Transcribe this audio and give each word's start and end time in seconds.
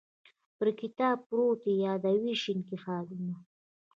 پر 0.57 0.67
کتاب 0.81 1.17
پروت 1.27 1.61
یې 1.67 1.73
یادوې 1.85 2.33
شینکي 2.41 2.77
خالونه 2.83 3.35